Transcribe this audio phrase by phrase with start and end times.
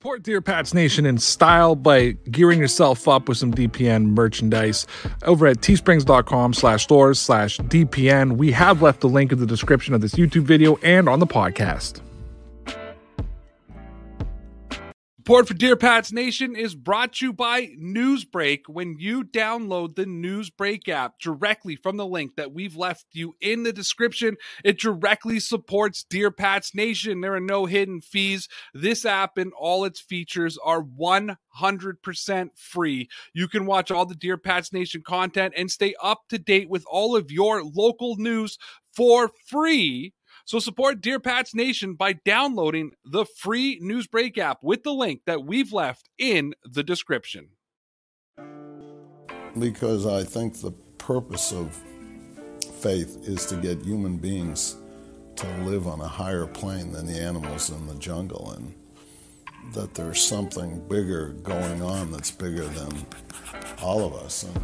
[0.00, 4.86] Support Dear Pats Nation in style by gearing yourself up with some DPN merchandise
[5.24, 8.36] over at teesprings.com slash stores slash DPN.
[8.36, 11.26] We have left the link in the description of this YouTube video and on the
[11.26, 12.00] podcast.
[15.28, 18.60] Support for Dear Pats Nation is brought to you by Newsbreak.
[18.66, 23.62] When you download the Newsbreak app directly from the link that we've left you in
[23.62, 27.20] the description, it directly supports Dear Pats Nation.
[27.20, 28.48] There are no hidden fees.
[28.72, 33.10] This app and all its features are 100% free.
[33.34, 36.86] You can watch all the Dear Pats Nation content and stay up to date with
[36.90, 38.56] all of your local news
[38.94, 40.14] for free
[40.48, 45.44] so support Dear Pats Nation by downloading the free Newsbreak app with the link that
[45.44, 47.50] we've left in the description.
[49.58, 51.78] Because I think the purpose of
[52.80, 54.76] faith is to get human beings
[55.36, 58.74] to live on a higher plane than the animals in the jungle and
[59.74, 63.06] that there's something bigger going on that's bigger than
[63.82, 64.44] all of us.
[64.44, 64.58] And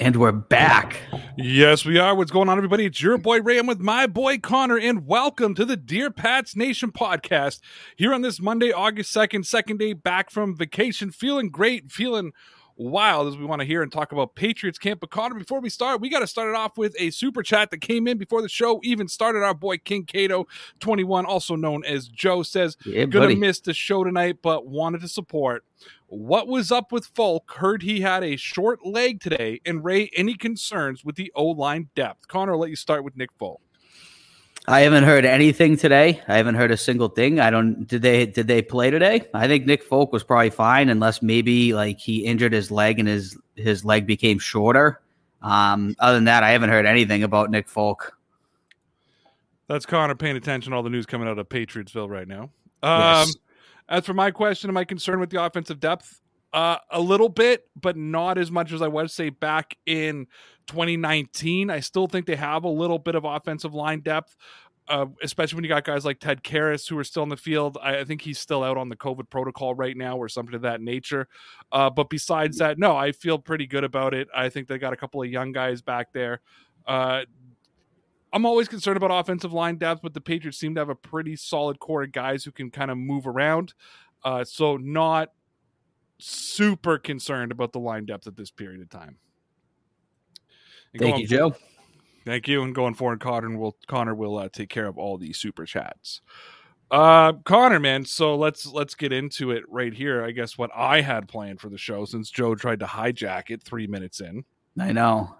[0.00, 0.96] And we're back.
[1.36, 2.14] Yes, we are.
[2.14, 2.86] What's going on, everybody?
[2.86, 3.58] It's your boy Ray.
[3.58, 7.58] I'm with my boy Connor, and welcome to the Dear Pats Nation podcast
[7.96, 11.10] here on this Monday, August 2nd, second day back from vacation.
[11.10, 12.32] Feeling great, feeling
[12.78, 15.00] wild as we want to hear and talk about Patriots camp.
[15.00, 17.70] But Connor, before we start, we got to start it off with a super chat
[17.70, 19.42] that came in before the show even started.
[19.42, 20.46] Our boy King Cato
[20.80, 25.08] 21, also known as Joe, says, Yeah, Gonna miss the show tonight, but wanted to
[25.08, 25.64] support.
[26.06, 27.52] What was up with Folk?
[27.56, 29.60] Heard he had a short leg today.
[29.66, 32.28] And Ray, any concerns with the O line depth?
[32.28, 33.60] Connor, I'll let you start with Nick Folk.
[34.68, 36.20] I haven't heard anything today.
[36.28, 37.40] I haven't heard a single thing.
[37.40, 37.86] I don't.
[37.86, 38.26] Did they?
[38.26, 39.26] Did they play today?
[39.32, 43.08] I think Nick Folk was probably fine, unless maybe like he injured his leg and
[43.08, 45.00] his his leg became shorter.
[45.40, 48.16] Um, other than that, I haven't heard anything about Nick Folk.
[49.68, 52.50] That's Connor paying attention to all the news coming out of Patriotsville right now.
[52.82, 53.36] Um, Yes.
[53.90, 56.20] As for my question, am I concerned with the offensive depth?
[56.52, 60.26] Uh, a little bit, but not as much as I was say back in
[60.68, 61.70] 2019.
[61.70, 64.34] I still think they have a little bit of offensive line depth,
[64.88, 67.76] uh, especially when you got guys like Ted Karras who are still in the field.
[67.82, 70.62] I, I think he's still out on the COVID protocol right now or something of
[70.62, 71.28] that nature.
[71.70, 74.28] Uh, but besides that, no, I feel pretty good about it.
[74.34, 76.40] I think they got a couple of young guys back there.
[76.86, 77.22] Uh,
[78.32, 81.36] I'm always concerned about offensive line depth, but the Patriots seem to have a pretty
[81.36, 83.74] solid core of guys who can kind of move around.
[84.24, 85.30] Uh, so not
[86.18, 89.16] super concerned about the line depth at this period of time.
[90.92, 91.56] And Thank going you, for- Joe.
[92.24, 92.62] Thank you.
[92.62, 96.20] And going forward, Connor will Connor will uh, take care of all the super chats.
[96.90, 98.04] Uh, Connor, man.
[98.04, 100.22] So let's let's get into it right here.
[100.24, 103.62] I guess what I had planned for the show, since Joe tried to hijack it
[103.62, 104.44] three minutes in.
[104.78, 105.36] I know.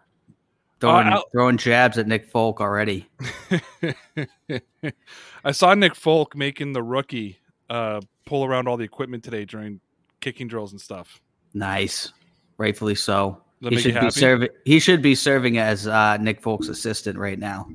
[0.80, 3.08] Throwing, I'll- throwing jabs at Nick Folk already.
[5.44, 9.80] I saw Nick Folk making the rookie uh, pull around all the equipment today during
[10.20, 11.20] kicking drills and stuff.
[11.54, 12.12] Nice,
[12.56, 13.42] rightfully so.
[13.60, 14.48] He should be serving.
[14.64, 17.68] He should be serving as uh, Nick Folk's assistant right now.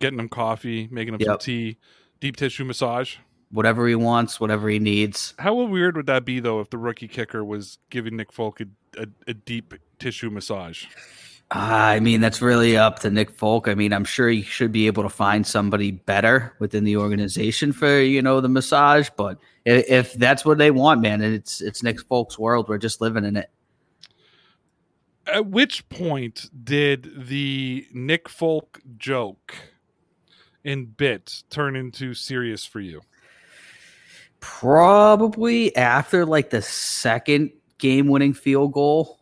[0.00, 1.78] Getting him coffee, making him some tea,
[2.20, 3.16] deep tissue massage.
[3.50, 5.34] Whatever he wants, whatever he needs.
[5.38, 8.66] How weird would that be though if the rookie kicker was giving Nick Folk a,
[8.98, 10.84] a, a deep tissue massage?
[11.50, 13.68] I mean, that's really up to Nick Folk.
[13.68, 17.72] I mean, I'm sure he should be able to find somebody better within the organization
[17.72, 19.08] for you know the massage.
[19.16, 22.68] But if, if that's what they want, man, it's it's Nick Folk's world.
[22.68, 23.50] We're just living in it.
[25.26, 29.54] At which point did the Nick Folk joke
[30.64, 33.00] and bit turn into serious for you?
[34.40, 39.17] Probably after like the second game-winning field goal.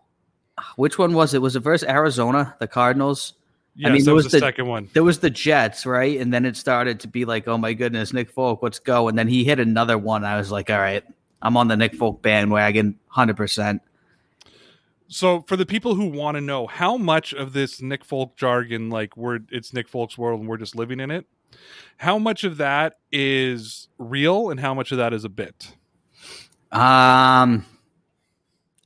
[0.77, 1.43] Which one was it?
[1.43, 3.35] Was it versus Arizona, the Cardinals?
[3.75, 4.89] Yes, mean, that there was, was the the- second one.
[4.95, 6.19] There was the Jets, right?
[6.19, 9.09] And then it started to be like, oh my goodness, Nick Folk, let's go.
[9.09, 10.25] And then he hit another one.
[10.25, 11.05] I was like, all right,
[11.43, 13.83] I'm on the Nick Folk bandwagon, hundred percent.
[15.09, 18.89] So, for the people who want to know how much of this Nick Folk jargon,
[18.89, 21.27] like we're it's Nick Folk's world and we're just living in it,
[21.99, 25.75] how much of that is real and how much of that is a bit?
[26.73, 27.65] Um,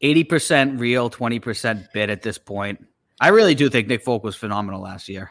[0.00, 2.86] eighty percent real, twenty percent bit at this point.
[3.20, 5.30] I really do think Nick Folk was phenomenal last year.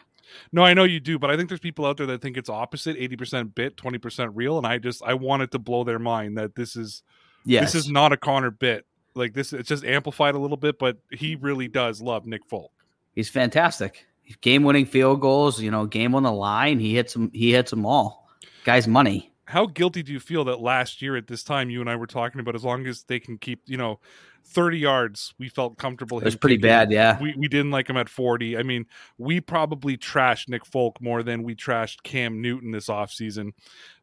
[0.52, 2.48] No, I know you do, but I think there's people out there that think it's
[2.48, 6.54] opposite, 80% bit, 20% real, and I just I wanted to blow their mind that
[6.54, 7.02] this is
[7.44, 7.72] Yes.
[7.72, 8.86] this is not a Connor bit.
[9.14, 12.70] Like this it's just amplified a little bit, but he really does love Nick Folk.
[13.14, 14.06] He's fantastic.
[14.40, 16.78] Game winning field goals, you know, game on the line.
[16.78, 18.28] He hits them he hits them all.
[18.64, 19.29] Guy's money.
[19.50, 22.06] How guilty do you feel that last year at this time you and I were
[22.06, 23.98] talking about as long as they can keep, you know,
[24.44, 26.18] 30 yards, we felt comfortable.
[26.18, 26.68] It was pretty kicking.
[26.68, 27.20] bad, yeah.
[27.20, 28.56] We we didn't like him at 40.
[28.56, 28.86] I mean,
[29.18, 33.52] we probably trashed Nick Folk more than we trashed Cam Newton this offseason.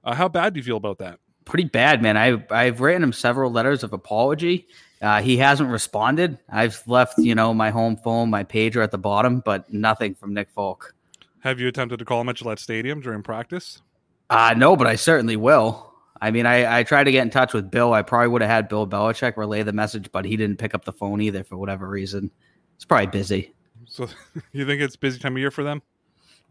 [0.04, 1.20] Uh, how bad do you feel about that?
[1.46, 2.18] Pretty bad, man.
[2.18, 4.68] I I've written him several letters of apology.
[5.02, 6.40] Uh, he hasn't responded.
[6.50, 10.34] I've left, you know, my home phone, my pager at the bottom, but nothing from
[10.34, 10.96] Nick Folk.
[11.42, 13.82] Have you attempted to call him at Gillette Stadium during practice?
[14.30, 15.86] Uh no, but I certainly will.
[16.20, 17.94] I mean, I, I tried to get in touch with Bill.
[17.94, 20.84] I probably would have had Bill Belichick relay the message, but he didn't pick up
[20.84, 22.32] the phone either for whatever reason.
[22.76, 23.54] It's probably busy.
[23.86, 24.08] So
[24.52, 25.82] you think it's busy time of year for them?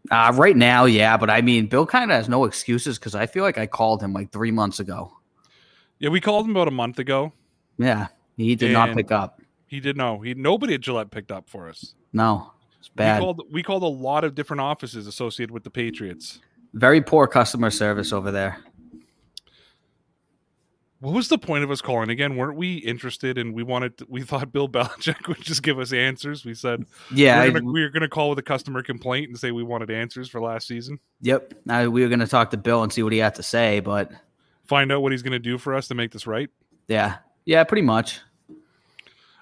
[0.08, 3.26] Uh, right now, yeah, but I mean, Bill kind of has no excuses because I
[3.26, 5.12] feel like I called him like three months ago.
[5.98, 7.32] Yeah, we called him about a month ago.
[7.76, 9.40] Yeah, he did not pick up.
[9.66, 10.20] He did know.
[10.20, 11.94] He nobody at Gillette picked up for us.
[12.12, 13.20] No, it's We bad.
[13.20, 16.38] called we called a lot of different offices associated with the Patriots.
[16.76, 18.58] Very poor customer service over there.
[21.00, 22.36] What was the point of us calling again?
[22.36, 25.94] Weren't we interested and we wanted to, we thought Bill Belichick would just give us
[25.94, 26.44] answers.
[26.44, 29.52] We said Yeah, we're gonna, we were gonna call with a customer complaint and say
[29.52, 30.98] we wanted answers for last season.
[31.22, 31.54] yep.
[31.66, 33.80] I, we were going to talk to Bill and see what he had to say,
[33.80, 34.10] but
[34.66, 36.50] Find out what he's gonna do for us to make this right.
[36.88, 38.20] yeah, yeah, pretty much.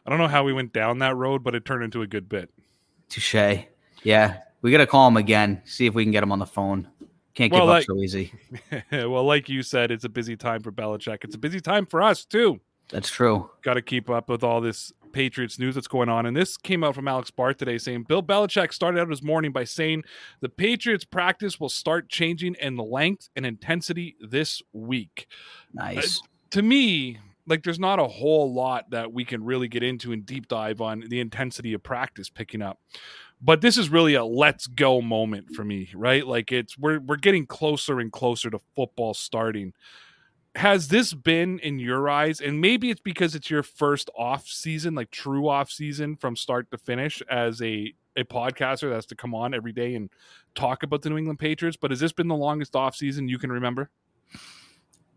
[0.06, 2.28] I don't know how we went down that road, but it turned into a good
[2.28, 2.50] bit.
[3.08, 3.64] Touche.
[4.04, 5.60] Yeah, we got to call him again.
[5.66, 6.88] See if we can get him on the phone.
[7.34, 8.32] Can't give Well, up like- so easy.
[8.92, 11.18] well, like you said, it's a busy time for Belichick.
[11.24, 12.60] It's a busy time for us too.
[12.90, 13.50] That's true.
[13.62, 16.26] got to keep up with all this Patriots news that's going on.
[16.26, 19.52] And this came out from Alex Barth today saying Bill Belichick started out his morning
[19.52, 20.02] by saying
[20.40, 25.26] the Patriots practice will start changing in length and intensity this week.
[25.72, 26.20] Nice.
[26.20, 30.12] Uh, to me, like there's not a whole lot that we can really get into
[30.12, 32.80] and deep dive on the intensity of practice picking up.
[33.44, 36.26] But this is really a let's go moment for me, right?
[36.26, 39.74] Like it's we're we're getting closer and closer to football starting
[40.56, 44.94] has this been in your eyes and maybe it's because it's your first off season
[44.94, 49.34] like true off season from start to finish as a a podcaster that's to come
[49.34, 50.10] on every day and
[50.54, 53.38] talk about the New England Patriots but has this been the longest off season you
[53.38, 53.90] can remember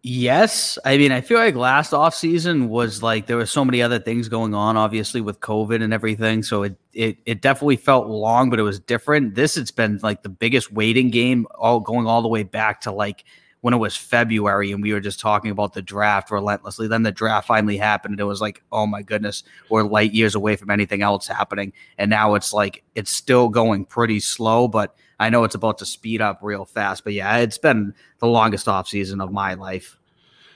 [0.04, 3.82] Yes, I mean, I feel like last off season was like there were so many
[3.82, 6.44] other things going on, obviously with COVID and everything.
[6.44, 9.36] So it it it definitely felt long, but it was different.
[9.36, 12.92] This it's been like the biggest waiting game, all going all the way back to
[12.92, 13.26] like
[13.62, 16.88] when it was February and we were just talking about the draft relentlessly.
[16.88, 20.36] Then the draft finally happened, and it was like, oh my goodness, we're light years
[20.36, 21.74] away from anything else happening.
[21.98, 25.86] And now it's like it's still going pretty slow, but I know it's about to
[25.86, 27.04] speed up real fast.
[27.04, 29.98] But yeah, it's been the longest off season of my life.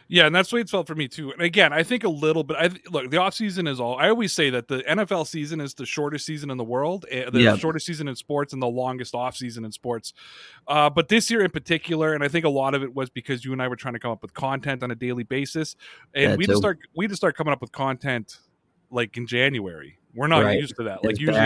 [0.08, 1.32] Yeah, and that's the way it felt for me too.
[1.32, 2.58] And again, I think a little bit.
[2.60, 3.96] I look, the off season is all.
[3.98, 7.30] I always say that the NFL season is the shortest season in the world, eh,
[7.30, 7.56] the Yeah.
[7.56, 10.12] shortest season in sports, and the longest off season in sports.
[10.68, 13.46] Uh, but this year in particular, and I think a lot of it was because
[13.46, 15.78] you and I were trying to come up with content on a daily basis,
[16.14, 16.52] and we too.
[16.52, 18.38] just start we just start coming up with content
[18.90, 19.98] like in January.
[20.14, 20.60] We're not Right.
[20.60, 20.96] used to that.
[20.98, 21.38] It's Like usually.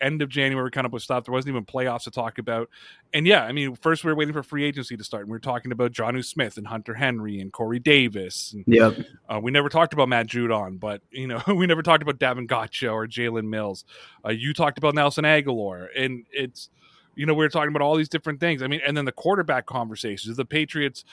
[0.00, 1.24] End of January, kind of with stuff.
[1.24, 2.68] There wasn't even playoffs to talk about,
[3.12, 5.34] and yeah, I mean, first we were waiting for free agency to start, and we
[5.34, 8.98] were talking about Jonnu Smith and Hunter Henry and Corey Davis, and Yep.
[9.28, 12.46] uh, we never talked about Matt Judon, but you know, we never talked about Davon
[12.46, 13.84] Godchaux or Jalen Mills.
[14.24, 16.70] Uh, you talked about Nelson Agholor, and it's
[17.14, 18.62] you know we were talking about all these different things.
[18.62, 20.36] I mean, and then the quarterback conversations.
[20.36, 21.04] The Patriots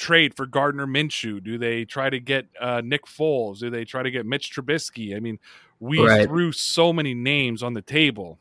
[0.00, 1.44] trade for Gardner Minshew?
[1.44, 3.58] Do they try to get uh, Nick Foles?
[3.58, 5.14] Do they try to get Mitch Trubisky?
[5.14, 5.38] I mean,
[5.78, 6.26] we Right.
[6.26, 8.38] threw so many names on the table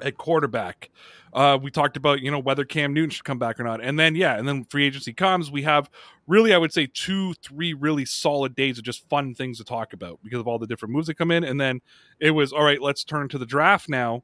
[0.00, 0.90] at quarterback.
[1.32, 3.98] Uh, we talked about you know whether Cam Newton should come back or not, and
[3.98, 5.50] then yeah, and then free agency comes.
[5.50, 5.90] We have
[6.26, 9.92] really, I would say, two, three really solid days of just fun things to talk
[9.92, 11.44] about because of all the different moves that come in.
[11.44, 11.80] And then
[12.20, 12.80] it was all right.
[12.80, 14.22] Let's turn to the draft now,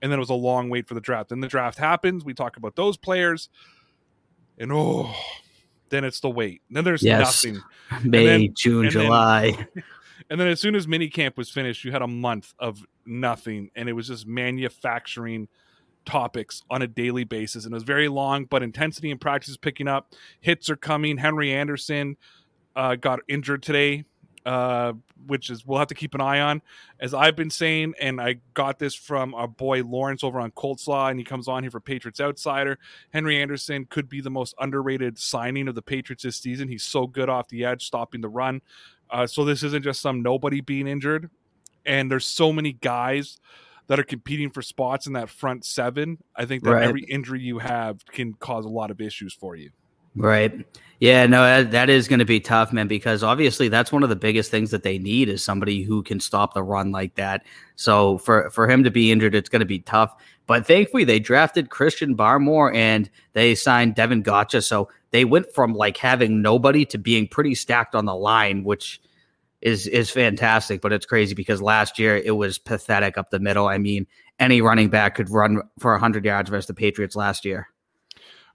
[0.00, 1.30] and then it was a long wait for the draft.
[1.30, 2.24] Then the draft happens.
[2.24, 3.48] We talk about those players,
[4.58, 5.14] and oh,
[5.92, 6.62] then it's the wait.
[6.70, 7.44] Then there's Yes.
[7.44, 7.62] nothing.
[8.10, 9.68] May, then- June, and then- July.
[10.30, 13.86] And then as soon as minicamp was finished, you had a month of nothing, and
[13.88, 15.46] it was just manufacturing
[16.06, 17.64] topics on a daily basis.
[17.66, 20.12] And it was very long, but intensity in practice is picking up.
[20.40, 21.18] Hits are coming.
[21.18, 22.16] Henry Anderson
[22.74, 24.04] uh, got injured today,
[24.44, 24.92] uh,
[25.26, 26.62] which is we'll have to keep an eye on.
[27.00, 30.88] As I've been saying, and I got this from our boy Lawrence over on Colts
[30.88, 32.78] Law, and he comes on here for Patriots Outsider.
[33.12, 36.68] Henry Anderson could be the most underrated signing of the Patriots this season.
[36.68, 38.62] He's so good off the edge, stopping the run.
[39.10, 41.30] Uh, so this isn't just some nobody being injured.
[41.84, 43.38] And there's so many guys
[43.88, 46.84] that are competing for spots in that front seven, I think that Right.
[46.84, 49.70] every injury you have can cause a lot of issues for you.
[50.14, 50.66] Right.
[51.00, 54.08] Yeah, no, that, that is going to be tough, man, because obviously that's one of
[54.08, 57.44] the biggest things that they need is somebody who can stop the run like that.
[57.74, 60.14] So for, for him to be injured, it's going to be tough.
[60.46, 64.62] But thankfully, they drafted Christian Barmore and they signed Davon Godchaux.
[64.62, 69.00] So they went from like having nobody to being pretty stacked on the line, which
[69.60, 70.80] is is fantastic.
[70.80, 73.66] But it's crazy because last year it was pathetic up the middle.
[73.66, 74.06] I mean,
[74.38, 77.71] any running back could run for 100 yards versus the Patriots last year.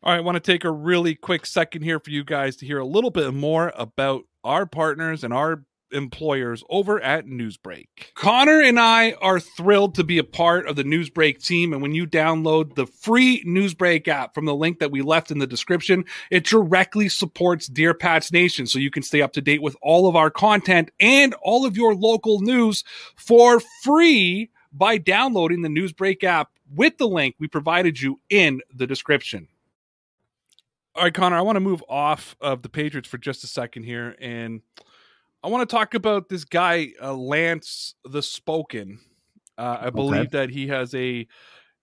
[0.03, 2.65] All right, I want to take a really quick second here for you guys to
[2.65, 7.85] hear a little bit more about our partners and our employers over at Newsbreak.
[8.13, 11.73] Connor and I are thrilled to be a part of the Newsbreak team.
[11.73, 15.39] And when you download the free Newsbreak app from the link that we left in
[15.39, 18.67] the description, it directly supports Dear Pats Nation.
[18.67, 21.75] So you can stay up to date with all of our content and all of
[21.75, 22.83] your local news
[23.15, 28.85] for free by downloading the Newsbreak app with the link we provided you in the
[28.85, 29.47] description.
[30.97, 33.83] All right, Connor, I want to move off of the Patriots for just a second
[33.83, 34.15] here.
[34.19, 34.61] And
[35.43, 38.99] I want to talk about this guy, uh, Lance the Spoken.
[39.59, 41.27] Uh, I believe that he has a,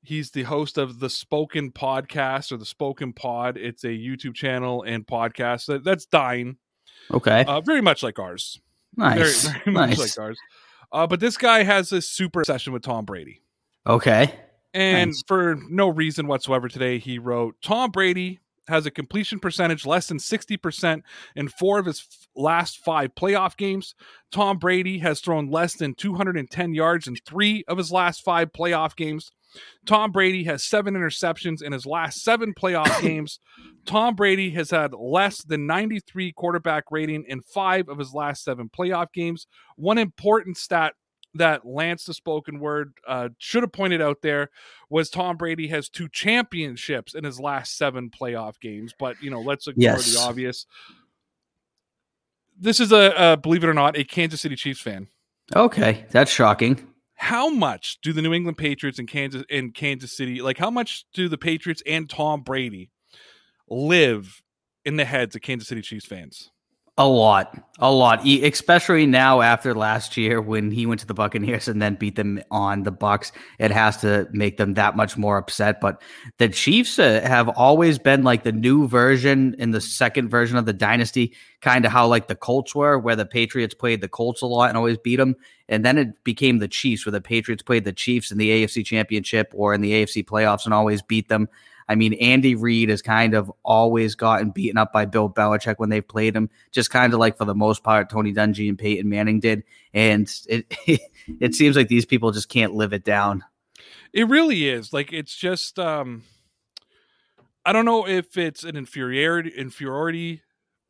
[0.03, 3.57] he's the host of the Spoken podcast or the Spoken Pod.
[3.57, 6.57] It's a YouTube channel and podcast that, that's dying,
[7.13, 7.45] Okay.
[7.47, 8.61] uh, very much like ours.
[8.97, 9.45] nice.
[9.47, 9.99] Very, very much nice.
[10.19, 10.39] like ours.
[10.91, 13.43] Uh, but this guy has a super session with Tom Brady.
[13.87, 14.35] Okay.
[14.73, 15.23] And Nice.
[15.29, 20.19] for no reason whatsoever today, he wrote Tom Brady has a completion percentage less than
[20.19, 21.03] 60%
[21.37, 23.95] in four of his f- last five playoff games.
[24.33, 28.97] Tom Brady has thrown less than 210 yards in three of his last five playoff
[28.97, 29.31] games.
[29.87, 33.39] Tom Brady has seven interceptions in his last seven playoff games.
[33.87, 38.69] Tom Brady has had less than 93 quarterback rating in five of his last seven
[38.69, 39.47] playoff games.
[39.77, 40.95] One important stat
[41.35, 44.51] that Lance the spoken word uh, should have pointed out there
[44.91, 48.95] was Tom Brady has two championships in his last seven playoff games.
[48.99, 50.13] But you know, let's ignore Yes.
[50.15, 50.67] the obvious.
[52.59, 55.09] This is a uh, believe it or not a Kansas City Chiefs fan.
[55.55, 56.05] Okay.
[56.11, 56.87] That's shocking.
[57.17, 60.59] How much do the New England Patriots and Kansas in Kansas City like?
[60.59, 62.91] How much do the Patriots and Tom Brady
[63.69, 64.43] live
[64.85, 66.51] in the heads of Kansas City Chiefs fans?
[66.97, 71.67] A lot, a lot, especially now after last year when he went to the Buccaneers
[71.67, 73.33] and then beat them on the Bucks.
[73.59, 75.81] It has to make them that much more upset.
[75.81, 76.01] But
[76.39, 80.67] the Chiefs uh, have always been like the new version in the second version of
[80.67, 84.41] the dynasty, kind of how like the Colts were, where the Patriots played the Colts
[84.43, 85.35] a lot and always beat them,
[85.69, 88.87] and then it became the Chiefs, where the Patriots played the Chiefs in the AFC
[88.87, 91.49] Championship or in the AFC playoffs and always beat them.
[91.89, 95.91] I mean, Andy Reid has kind of always gotten beaten up by Bill Belichick when
[95.91, 99.09] they've played him, just kind of like for the most part, Tony Dungy and Peyton
[99.09, 99.63] Manning did.
[99.93, 100.67] And it
[101.41, 103.45] it seems like these people just can't live it down.
[104.13, 104.93] It really is.
[104.93, 106.23] Like it's just um
[107.65, 110.43] I don't know if it's an inferiority inferiority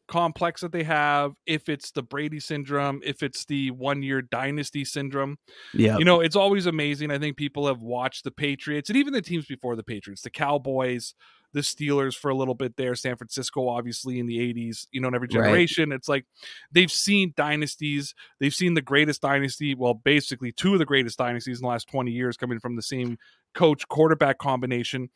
[0.06, 4.84] complex that they have, if it's the Brady syndrome, if it's the one year dynasty
[4.84, 5.36] syndrome.
[5.72, 5.98] Yeah.
[5.98, 7.10] You know, it's always amazing.
[7.10, 10.30] I think people have watched the Patriots and even the teams before the Patriots, the
[10.30, 11.14] Cowboys,
[11.54, 15.08] the Steelers for a little bit there, San Francisco, obviously in the 80s, you know,
[15.08, 15.44] in every Right.
[15.44, 15.92] generation.
[15.92, 16.26] It's like
[16.72, 18.14] they've seen dynasties.
[18.40, 21.88] They've seen the greatest dynasty, well, basically two of the greatest dynasties in the last
[21.88, 23.16] 20 years coming from the same
[23.54, 25.08] coach quarterback combination.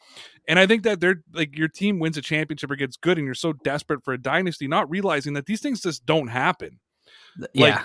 [0.46, 3.26] And I think that they're like your team wins a championship or gets good and
[3.26, 6.78] you're so desperate for a dynasty, not realizing that these things just don't happen
[7.52, 7.84] yeah.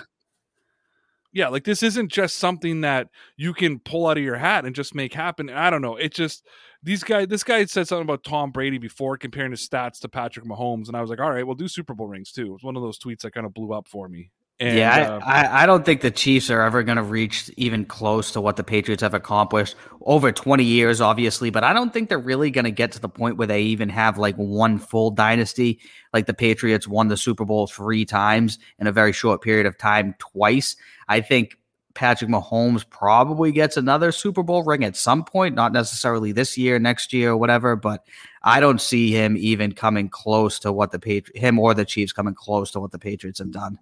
[1.33, 4.75] Yeah like this isn't just something that you can pull out of your hat and
[4.75, 6.47] just make happen i don't know it just
[6.81, 10.45] these guys this guy said something about tom brady before comparing his stats to patrick
[10.45, 12.45] mahomes and i was like all right we'll do super bowl rings too.
[12.45, 14.31] It was one of those tweets that kind of blew up for me
[14.63, 17.51] and yeah, uh, I, I, I don't think the Chiefs are ever going to reach
[17.57, 21.91] even close to what the Patriots have accomplished over 20 years, obviously, but I don't
[21.91, 24.77] think they're really going to get to the point where they even have like one
[24.79, 25.81] full dynasty.
[26.13, 29.77] Like the Patriots won the Super Bowl three times in a very short period of
[29.77, 30.77] time, twice.
[31.09, 31.57] I think
[31.93, 36.79] Patrick Mahomes probably gets another Super Bowl ring at some point, not necessarily this year,
[36.79, 38.05] next year, or whatever, but
[38.43, 42.13] I don't see him even coming close to what the Patri- him or the Chiefs
[42.13, 43.77] coming close to what the Patriots have done.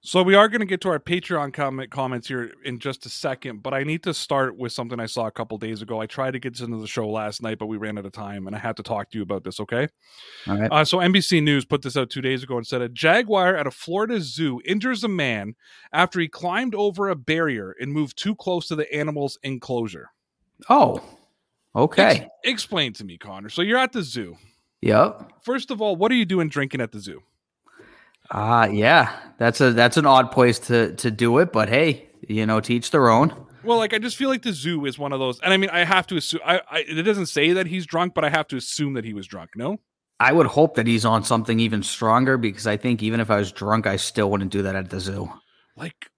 [0.00, 3.08] So we are going to get to our Patreon comment comments here in just a
[3.08, 6.00] second, but I need to start with something I saw a couple days ago.
[6.00, 8.12] I tried to get this into the show last night, but we ran out of
[8.12, 9.58] time, and I had to talk to you about this.
[9.58, 9.88] Okay.
[10.46, 10.70] All right.
[10.70, 13.66] Uh, so NBC News put this out two days ago and said a jaguar at
[13.66, 15.56] a Florida zoo injures a man
[15.92, 20.10] after he climbed over a barrier and moved too close to the animal's enclosure.
[20.70, 21.02] Oh,
[21.74, 22.02] okay.
[22.02, 23.48] Ex- explain to me, Connor.
[23.48, 24.36] So you're at the zoo.
[24.80, 25.32] Yep.
[25.42, 27.24] First of all, what are you doing drinking at the zoo?
[28.30, 29.14] Ah, yeah.
[29.38, 32.90] That's a that's an odd place to to do it, but hey, you know, teach
[32.90, 33.34] their own.
[33.64, 35.70] Well, like I just feel like the zoo is one of those, and I mean,
[35.70, 36.40] I have to assume.
[36.44, 39.12] I, I it doesn't say that he's drunk, but I have to assume that he
[39.14, 39.50] was drunk.
[39.56, 39.78] No,
[40.20, 43.36] I would hope that he's on something even stronger because I think even if I
[43.38, 45.30] was drunk, I still wouldn't do that at the zoo.
[45.76, 46.10] like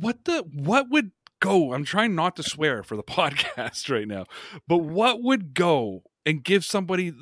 [0.00, 1.74] what the what would go?
[1.74, 4.24] I'm trying not to swear for the podcast right now,
[4.66, 7.12] but what would go and give somebody?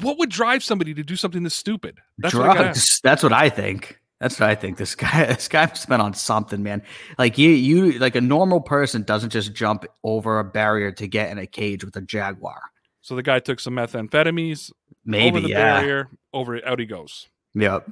[0.00, 2.00] What would drive somebody to do something this stupid?
[2.18, 2.58] what gotta.
[2.64, 3.00] Drugs.
[3.02, 4.00] That's what I think.
[4.20, 4.76] That's what I think.
[4.76, 6.82] This guy, this guy been on something, man.
[7.18, 11.30] Like you, you, like a normal person doesn't just jump over a barrier to get
[11.30, 12.60] in a cage with a jaguar.
[13.00, 14.70] So the guy took some methamphetamines,
[15.04, 15.80] Maybe, over the yeah.
[15.80, 17.28] barrier, over out he goes.
[17.54, 17.88] Yep.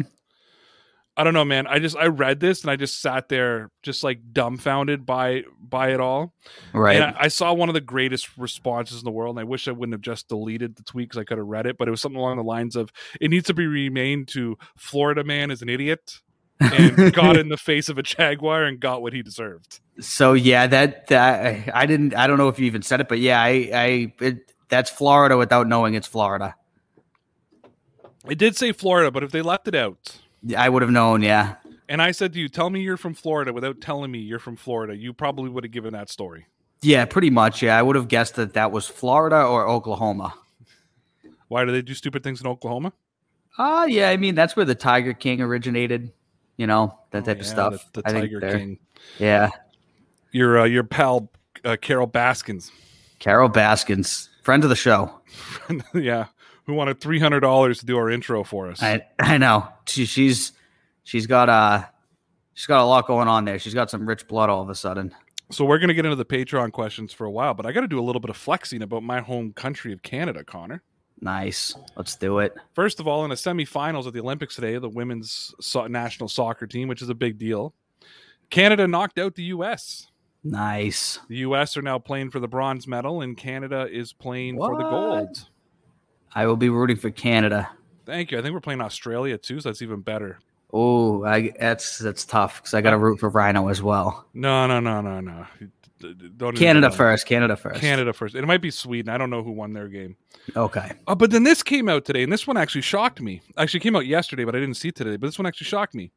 [1.19, 1.67] I don't know, man.
[1.67, 5.91] I just I read this and I just sat there just like dumbfounded by by
[5.91, 6.33] it all.
[6.73, 6.95] Right.
[6.95, 9.67] And I, I saw one of the greatest responses in the world, and I wish
[9.67, 11.77] I wouldn't have just deleted the tweet because I could have read it.
[11.77, 15.25] But it was something along the lines of, "It needs to be remained to Florida
[15.25, 16.21] man is an idiot
[16.61, 20.69] and got in the face of a jaguar and got what he deserved." So yeah,
[20.69, 22.15] that that I didn't.
[22.15, 25.37] I don't know if you even said it, but yeah, I, I it, that's Florida
[25.37, 26.55] without knowing it's Florida.
[28.29, 30.21] It did say Florida, but if they left it out,
[30.57, 31.23] I would have known.
[31.23, 31.57] Yeah.
[31.89, 34.57] and I said to you, "Tell me you're from Florida," without telling me you're from
[34.57, 36.47] Florida, you probably would have given that story.
[36.83, 37.63] Yeah, pretty much.
[37.63, 40.33] Yeah, I would have guessed that that was Florida or Oklahoma.
[41.49, 42.93] Why do they do stupid things in Oklahoma?
[43.59, 44.11] Ah, yeah.
[44.11, 46.13] I mean, that's where the Tiger King originated.
[46.57, 47.93] You know that Oh, type of stuff.
[47.93, 48.79] The, the I Tiger King.
[49.19, 49.51] Yeah,
[50.33, 51.31] Your uh, your pal
[51.65, 52.71] uh, Carol Baskins.
[53.21, 55.21] Carol Baskins, friend of the show.
[55.95, 56.27] yeah,
[56.67, 58.83] who wanted three hundred dollars to do our intro for us.
[58.83, 60.53] I I know she, she's
[61.05, 61.85] she's got uh
[62.55, 63.59] she's got a lot going on there.
[63.59, 65.15] She's got some rich blood all of a sudden.
[65.51, 67.89] so we're gonna get into the Patreon questions for a while, but I got to
[67.89, 70.83] do a little bit of flexing about my home country of Canada, Connor.
[71.21, 71.75] Nice.
[71.97, 72.55] Let's do it.
[72.75, 76.67] First of all, in the semifinals of the Olympics today, the women's so- national soccer
[76.67, 77.75] team, which is a big deal,
[78.51, 80.07] Canada knocked out the U.S.
[80.45, 81.19] Nice.
[81.29, 81.77] The U.S.
[81.77, 85.49] are now playing for the bronze medal, and Canada is playing for the gold.
[86.33, 87.69] I will be rooting for Canada.
[88.09, 88.39] Thank you.
[88.39, 90.39] I think we're playing Australia too, so that's even better.
[90.73, 94.25] Oh, I that's that's tough because I got to uh, root for Rhino as well.
[94.33, 95.47] No, no, no, no, no.
[96.39, 97.27] Don't Canada first.
[97.27, 97.83] Canada first.
[97.83, 98.35] Canada first.
[98.35, 99.13] It might be Sweden.
[99.13, 100.17] I don't know who won their game.
[100.57, 100.93] Okay.
[101.07, 103.43] Oh, but then this came out today, and this one actually shocked me.
[103.59, 105.17] Actually, came out yesterday, but I didn't see today.
[105.17, 106.11] But this one actually shocked me.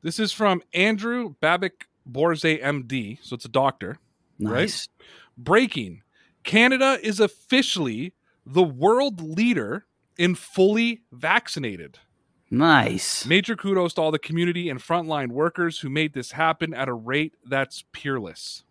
[0.00, 3.18] This is from Andrew Babik Borze, MD.
[3.20, 3.98] So it's a doctor.
[4.38, 4.88] Nice.
[5.36, 6.02] Breaking:
[6.44, 8.14] Canada is officially
[8.46, 9.84] the world leader
[10.18, 11.98] in fully vaccinated.
[12.50, 13.26] Nice.
[13.26, 16.92] Major kudos to all the community and frontline workers who made this happen at a
[16.92, 18.62] rate that's peerless.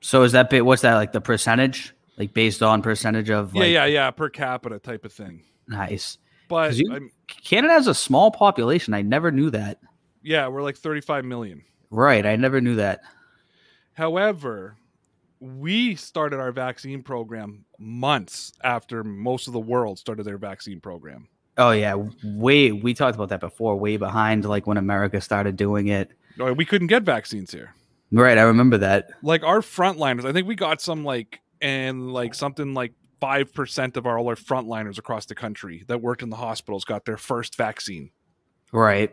[0.00, 0.64] So is that bit?
[0.66, 1.12] What's that like?
[1.12, 3.54] The percentage, like based on percentage of?
[3.54, 5.42] Like, yeah, yeah, yeah, per capita type of thing.
[5.68, 6.18] Nice.
[6.48, 8.92] But you- Canada has a small population.
[8.94, 9.78] I never knew that.
[10.22, 11.62] yeah, we're like 35 million.
[11.90, 12.26] Right.
[12.26, 13.00] I never knew that.
[13.94, 14.76] However,
[15.40, 21.28] we started our vaccine program months after most of the world started their vaccine program.
[21.58, 23.76] Oh yeah, way we talked about that before.
[23.76, 26.10] Way behind, like when America started doing it.
[26.38, 27.74] We couldn't get vaccines here.
[28.12, 28.36] Right.
[28.38, 29.10] I remember that.
[29.22, 33.96] Like our frontliners, I think we got some like and like something like five percent
[33.96, 37.16] of our all our frontliners across the country that worked in the hospitals got their
[37.16, 38.10] first vaccine.
[38.72, 39.10] Right.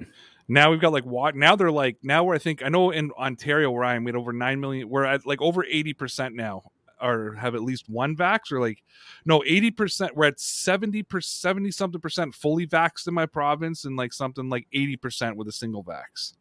[0.48, 1.36] Now we've got like what?
[1.36, 4.10] Now they're like now we're I think I know in Ontario where I am we
[4.10, 4.90] had over nine million.
[4.90, 6.64] We're at like over eighty percent now,
[7.02, 8.84] or have at least one vax, or like
[9.26, 10.16] no eighty percent.
[10.16, 14.50] We're at seventy percent, seventy something percent fully vaxxed in my province, and like something
[14.50, 16.34] like eighty percent with a single vax.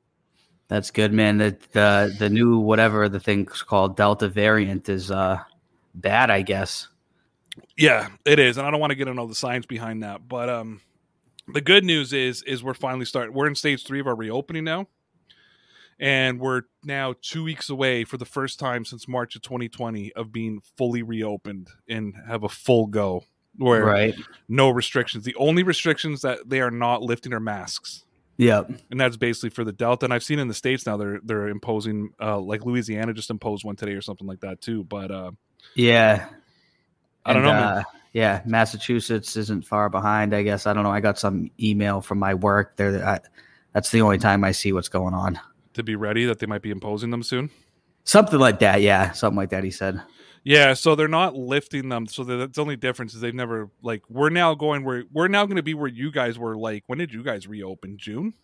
[0.68, 1.38] That's good, man.
[1.38, 5.38] The the the new whatever the thing's called Delta variant is uh
[5.94, 6.88] bad, I guess.
[7.76, 10.26] Yeah, it is, and I don't want to get into all the science behind that,
[10.26, 10.80] but um,
[11.48, 13.34] the good news is is we're finally starting.
[13.34, 14.88] We're in stage three of our reopening now,
[15.98, 20.32] and we're now two weeks away for the first time since March of 2020 of
[20.32, 23.24] being fully reopened and have a full go
[23.56, 24.14] where Right.
[24.48, 25.24] no restrictions.
[25.24, 28.04] The only restrictions that they are not lifting are masks.
[28.38, 30.06] Yeah, And that's basically for the Delta.
[30.06, 33.62] And I've seen in the states now they're they're imposing uh, like Louisiana just imposed
[33.62, 34.84] one today or something like that too.
[34.84, 35.32] But uh,
[35.76, 36.28] Yeah.
[37.24, 37.62] I don't And, know.
[37.62, 37.82] Uh,
[38.12, 40.34] yeah, Massachusetts isn't far behind.
[40.34, 40.90] I guess I don't know.
[40.90, 43.04] I got some email from my work there.
[43.06, 43.20] I,
[43.72, 45.40] that's the only time I see what's going on.
[45.74, 47.48] to be ready that they might be imposing them soon.
[48.04, 48.82] Something like that.
[48.82, 49.64] Yeah, something like that.
[49.64, 50.02] He said.
[50.44, 52.06] Yeah, so they're not lifting them.
[52.06, 55.28] So the- that's the only difference is they've never like we're now going where we're
[55.28, 56.56] now going to be where you guys were.
[56.56, 57.96] Like when did you guys reopen?
[57.96, 58.34] June.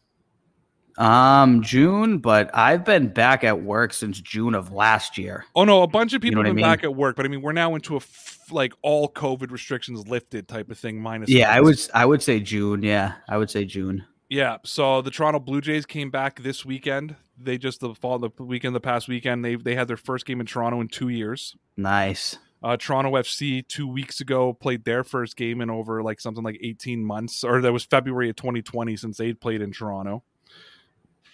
[0.98, 5.44] Um, June, but I've been back at work since June of last year.
[5.54, 6.72] Oh no, a bunch of You people know what have I been mean?
[6.76, 10.08] back at work, but I mean we're now into a f- like all COVID restrictions
[10.08, 11.00] lifted type of thing.
[11.00, 11.87] Minus Yeah, I masks.
[11.88, 11.94] would.
[11.96, 12.82] I would say June.
[12.82, 14.04] Yeah, I would say June.
[14.28, 17.16] Yeah, so the Toronto Blue Jays came back this weekend.
[17.40, 20.40] they just the fall the weekend the past weekend they they had their first game
[20.40, 21.56] in Toronto in two years.
[21.76, 22.37] Nice.
[22.61, 26.58] Uh, Toronto FC two weeks ago played their first game in over like something like
[26.61, 30.24] 18 months, or that was February of 2020 since they'd played in Toronto.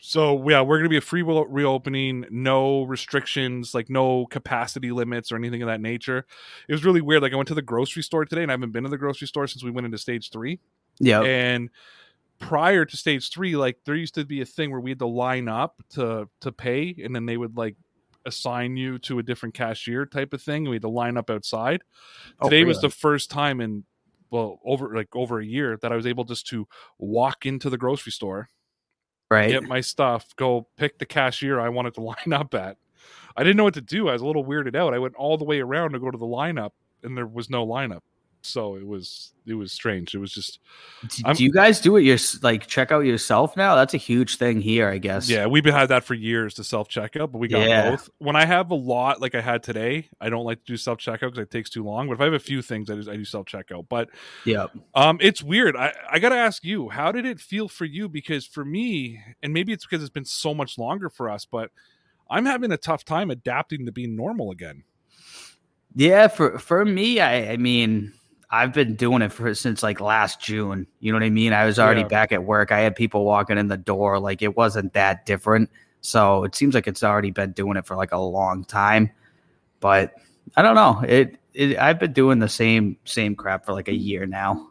[0.07, 5.33] So yeah, we're gonna be a free will reopening, no restrictions, like no capacity limits
[5.33, 6.27] or anything of that nature.
[6.69, 7.23] It was really weird.
[7.23, 9.27] Like I went to the grocery store today, and I haven't been to the grocery
[9.27, 10.61] store since we went into stage three.
[11.01, 11.23] Yeah.
[11.23, 11.71] And
[12.39, 15.07] prior to stage three, like there used to be a thing where we had to
[15.07, 17.77] line up to to pay, and then they would like
[18.27, 20.65] assign you to a different cashier type of thing.
[20.65, 21.83] We had to line up outside.
[22.41, 23.85] Oh, Today was the first time in
[24.31, 27.79] well over like over a year that I was able just to walk into the
[27.79, 28.51] grocery store,
[29.35, 29.51] right.
[29.51, 32.77] get my stuff, go pick the cashier I wanted to line up at.
[33.37, 34.09] I didn't know what to do.
[34.09, 34.95] I was a little weirded out.
[34.95, 36.71] I went all the way around to go to the lineup,
[37.03, 38.01] and there was no lineup.
[38.47, 40.15] So it was it was strange.
[40.15, 40.61] It was just
[41.09, 43.75] Do, do you guys do it your like check out yourself now?
[43.75, 45.29] That's a huge thing here, I guess.
[45.29, 47.91] Yeah, we've been had that for years to self checkout, but we got Yeah.
[47.91, 48.09] both.
[48.19, 50.99] When I have a lot like I had today, I don't like to do self
[50.99, 52.09] checkout because it takes too long.
[52.09, 53.87] But if I have a few things, I do, I do self checkout.
[53.89, 54.09] But
[54.45, 55.77] yeah, um, it's weird.
[55.77, 58.09] I I gotta ask you, how did it feel for you?
[58.09, 61.71] Because for me, and maybe it's because it's been so much longer for us, but
[62.31, 64.85] I'm having a tough time adapting to being normal again.
[65.95, 68.13] Yeah, for for me, I I mean,
[68.55, 70.87] I've been doing it for since like last June.
[71.01, 71.53] You know what I mean?
[71.53, 72.09] I was already Yeah.
[72.09, 72.71] back at work.
[72.71, 74.21] I had people walking in the door.
[74.21, 75.71] Like it wasn't that different.
[76.03, 79.11] So it seems like it's already been doing it for like a long time.
[79.81, 80.15] But
[80.57, 81.03] I don't know.
[81.07, 84.69] It, it I've been doing the same same crap for like a year now.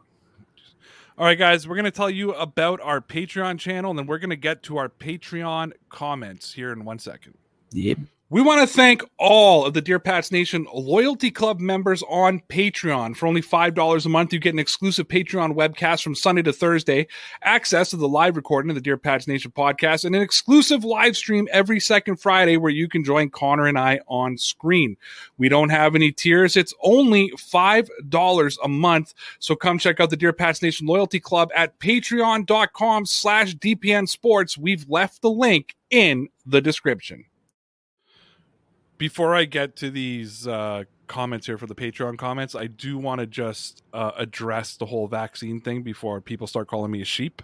[1.18, 4.18] All right, guys, we're going to tell you about our Patreon channel, and then we're
[4.18, 7.36] going to get to our Patreon comments here in one second.
[7.72, 8.00] Yep.
[8.34, 13.16] We want to thank all of the Dear Pats Nation Loyalty Club members on Patreon.
[13.16, 17.06] For only $5 a month, you get an exclusive Patreon webcast from Sunday to Thursday,
[17.44, 21.16] access to the live recording of the Dear Pats Nation podcast, and an exclusive live
[21.16, 24.98] stream every second Friday where you can join Connor and I on screen.
[25.38, 26.58] We don't have any tiers.
[26.58, 29.14] It's only $5 a month.
[29.38, 34.58] So come check out the Dear Pats Nation Loyalty Club at patreon.com slash DPN Sports.
[34.58, 37.26] We've left the link in the description
[39.04, 43.20] before I get to these uh, comments here for the Patreon comments, I do want
[43.20, 47.42] to just uh, address the whole vaccine thing before people start calling me a sheep.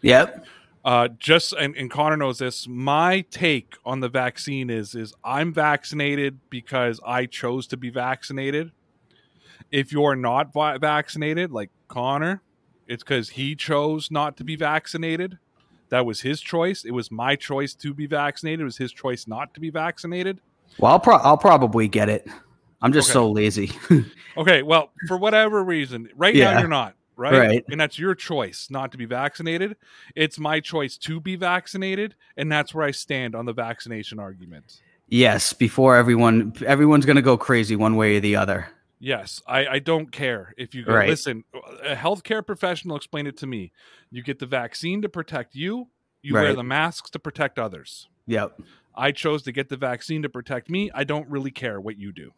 [0.00, 0.46] Yep.
[0.82, 2.66] Uh, just and, and Connor knows this.
[2.66, 8.72] My take on the vaccine is is I'm vaccinated because I chose to be vaccinated.
[9.70, 12.40] If you're not vi- vaccinated, like Connor,
[12.88, 15.36] it's because he chose not to be vaccinated.
[15.90, 16.86] That was his choice.
[16.86, 18.60] It was my choice to be vaccinated.
[18.60, 20.40] It was his choice not to be vaccinated.
[20.78, 22.26] Well, I'll, pro- I'll probably get it.
[22.80, 23.12] I'm just Okay.
[23.14, 23.70] so lazy.
[24.34, 27.38] Okay, well, for whatever reason, right now you're not, right?
[27.38, 27.64] Right.
[27.68, 29.76] And that's your choice not to be vaccinated.
[30.16, 34.80] It's my choice to be vaccinated, and that's where I stand on the vaccination argument.
[35.08, 38.68] yes, before everyone everyone's gonna go crazy one way or the other.
[39.00, 40.94] Yes, I, I don't care if you go.
[40.94, 41.10] Right.
[41.10, 41.44] Listen,
[41.84, 43.70] a healthcare professional explained it to me.
[44.10, 45.88] You get the vaccine to protect you.
[46.22, 48.08] You wear the masks to protect others.
[48.26, 48.60] Yep.
[48.94, 50.90] I chose to get the vaccine to protect me.
[50.94, 52.32] I don't really care what you do.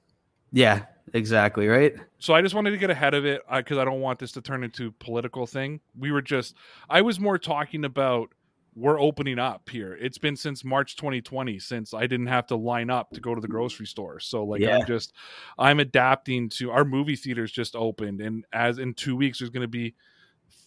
[0.53, 1.97] Yeah, exactly, right?
[2.20, 4.31] so I just wanted to get ahead of it uh, because I don't want this
[4.33, 5.81] to turn into a political thing.
[5.99, 6.55] We were just,
[6.88, 8.31] I was more talking about
[8.77, 9.97] we're opening up here.
[10.01, 13.40] It's been since March 2020 since I didn't have to line up to go to
[13.40, 14.20] the grocery store.
[14.20, 14.79] So like Yeah.
[14.79, 15.12] I'm just,
[15.59, 19.62] I'm adapting to our movie theaters just opened, and as in two weeks there's going
[19.62, 19.94] to be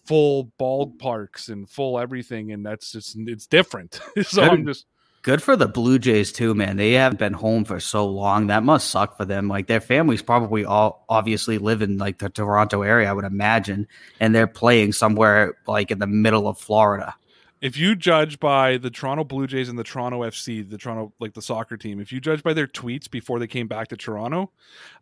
[0.05, 3.99] full ballparks and full everything, and that's just it's different.
[4.23, 4.51] so Good.
[4.51, 4.85] I'm just
[5.27, 6.77] Good for the Blue Jays too, man.
[6.77, 8.47] They haven't been home for so long.
[8.47, 9.49] That must suck for them.
[9.49, 13.89] Like their families probably all obviously live in like the Toronto area, I would imagine,
[14.21, 17.13] and they're playing somewhere like in the middle of Florida.
[17.59, 21.33] if you judge by the Toronto Blue Jays and the Toronto FC, the Toronto like
[21.33, 24.49] the soccer team, if you judge by their tweets before they came back to Toronto,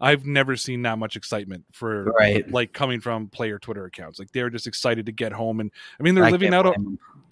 [0.02, 2.50] I've never seen that much excitement for Right.
[2.52, 4.18] like coming from player Twitter accounts.
[4.18, 6.74] Like they're just excited to get home and I mean they're I living out of.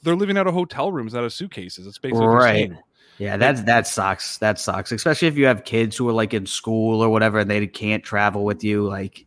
[0.04, 1.88] They're living out of hotel rooms, out of suitcases.
[1.88, 2.72] It's basically Right.
[3.18, 4.38] Yeah, that's that sucks.
[4.40, 4.92] That sucks.
[4.92, 8.04] Especially if you have kids who are like in school or whatever and they can't
[8.04, 8.88] travel with you.
[8.88, 9.26] Like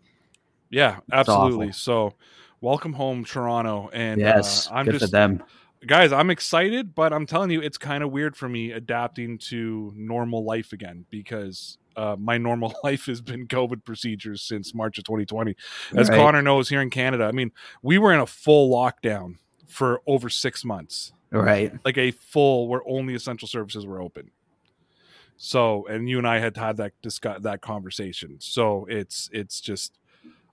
[0.71, 1.73] Yeah, absolutely.
[1.73, 2.13] So
[2.61, 3.91] welcome home, Toronto.
[3.93, 5.43] And yes, uh, I'm good for just them.
[5.87, 9.93] guys, I'm excited, but I'm telling you, it's kind of weird for me adapting to
[9.97, 15.05] normal life again because uh, my normal life has been COVID procedures since March of
[15.05, 15.55] 2020.
[15.97, 16.17] As Right.
[16.17, 20.29] Connor knows, here in Canada, I mean, we were in a full lockdown for over
[20.29, 21.73] six months, Right.
[21.85, 24.31] like a full where only essential services were open.
[25.37, 28.37] So, and you and I had had that discuss that conversation.
[28.41, 29.99] So it's it's just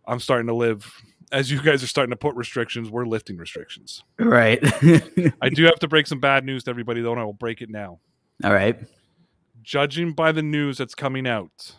[0.06, 0.92] I'm starting to live
[1.32, 2.90] as you guys are starting to put restrictions.
[2.90, 4.04] We're lifting restrictions.
[4.20, 4.60] Right.
[5.42, 7.62] I do have to break some bad news to everybody, though, and I will break
[7.62, 8.00] it now.
[8.44, 8.78] All right.
[9.64, 11.76] Judging by the news that's coming out,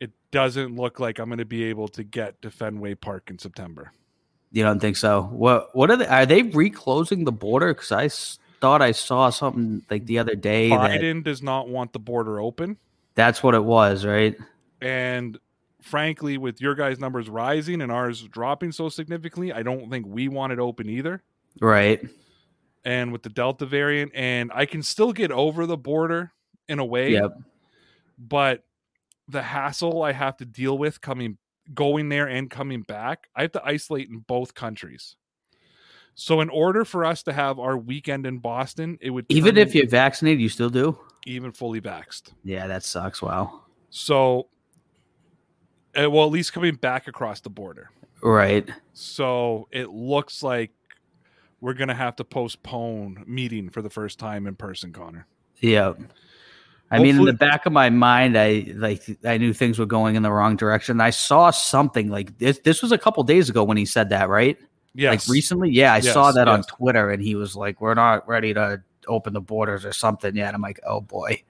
[0.00, 3.38] it doesn't look like I'm going to be able to get to Fenway Park in
[3.38, 3.92] September.
[4.56, 5.22] You don't think so?
[5.32, 6.06] What What are they?
[6.06, 7.74] Are they reclosing the border?
[7.74, 11.68] Because I s- thought I saw something like the other day that Biden does not
[11.68, 12.78] want the border open.
[13.14, 14.34] that's what it was, right?
[14.80, 15.38] And
[15.82, 20.28] frankly, with your guys' numbers rising and ours dropping so significantly, I don't think we
[20.28, 21.22] want it open either.
[21.60, 22.00] Right.
[22.82, 26.32] And with the Delta variant, and I can still get over the border
[26.66, 27.38] in a way, Yep.
[28.18, 28.64] but
[29.28, 31.36] the hassle I have to deal with coming
[31.74, 35.16] going there and coming back, I have to isolate in both countries.
[36.14, 39.74] So in order for us to have our weekend in Boston, it would Even if
[39.74, 40.98] you're vaccinated, you still do.
[41.26, 42.32] even fully vaxxed.
[42.42, 43.20] Yeah, that sucks.
[43.20, 43.62] Wow.
[43.90, 44.48] So
[45.98, 47.90] uh, well, at least coming back across the border.
[48.22, 48.68] Right.
[48.94, 50.70] So it looks like
[51.60, 55.26] we're gonna have to postpone meeting for the first time in person, Connor.
[55.60, 56.00] Yep.
[56.90, 60.14] I mean, in the back of my mind, I like I knew things were going
[60.14, 61.00] in the wrong direction.
[61.00, 62.60] I saw something like this.
[62.60, 64.56] This was a couple days ago when he said that, right?
[64.94, 65.26] Yes.
[65.28, 66.62] Like recently, yeah, I saw Yes, that on.
[66.62, 70.54] Twitter, and he was like, "We're not ready to open the borders or something yet."
[70.54, 71.42] I'm like, "Oh boy."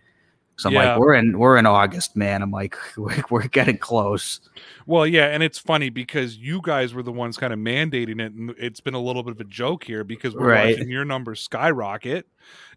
[0.59, 0.93] So I'm Yeah.
[0.93, 4.41] like, "We're in we're in August, man." I'm like, "We're, we're getting close."
[4.87, 8.33] Well, yeah, and it's funny because you guys were the ones kind of mandating it,
[8.33, 10.77] and it's been a little bit of a joke here because we're Right.
[10.77, 12.27] watching your numbers skyrocket,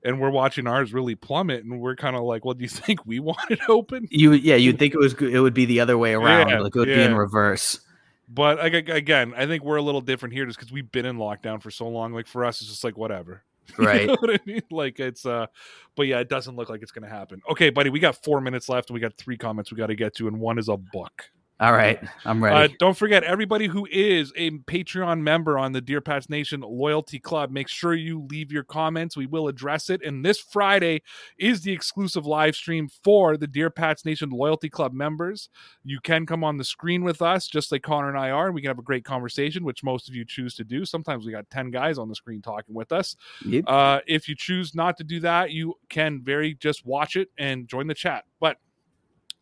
[0.03, 3.05] and we're watching ours really plummet, and we're kind of like, "Well, do you think
[3.05, 5.97] we want it open?" You yeah, you'd think it was it would be the other
[5.97, 7.79] way around, Yeah, like it would be in reverse.
[8.27, 11.17] But like, again, I think we're a little different here just because we've been in
[11.17, 12.13] lockdown for so long.
[12.13, 13.43] Like for us, it's just like whatever.
[13.79, 14.07] You Right.
[14.07, 14.61] know what I mean?
[14.71, 15.47] Like it's uh
[15.95, 17.41] but yeah, it doesn't look like it's gonna happen.
[17.49, 20.15] Okay, buddy, we got four minutes left and we got three comments we gotta get
[20.15, 21.29] to, and one is a book.
[21.61, 22.75] All right, I'm Uh, ready.
[22.79, 27.51] don't forget, everybody who is a Patreon member on the Dear Pats Nation Loyalty Club,
[27.51, 29.17] make sure you leave your comments.
[29.17, 30.01] We will address it.
[30.01, 31.01] And this Friday
[31.37, 35.49] is the exclusive live stream for the Dear Pats Nation Loyalty Club members.
[35.83, 38.55] You can come on the screen with us, just like Connor and I are, and
[38.55, 40.85] we can have a great conversation, which most of you choose to do.
[40.85, 43.17] Sometimes we got 10 guys on the screen talking with us.
[43.45, 43.65] Yep.
[43.67, 47.67] Uh, if you choose not to do that, you can very just watch it and
[47.67, 48.23] join the chat.
[48.39, 48.59] But